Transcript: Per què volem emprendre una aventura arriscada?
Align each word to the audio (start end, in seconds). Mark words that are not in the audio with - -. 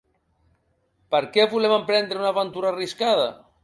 Per 1.15 1.21
què 1.37 1.47
volem 1.53 1.77
emprendre 1.79 2.23
una 2.25 2.35
aventura 2.35 2.77
arriscada? 2.77 3.35